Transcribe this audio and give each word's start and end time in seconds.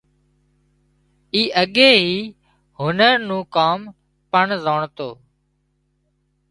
اي 1.33 1.41
اڳي 1.63 1.93
هنر 2.79 3.13
نُون 3.27 3.41
ڪام 3.55 3.79
پڻ 4.31 4.45
زانڻتو 4.63 5.09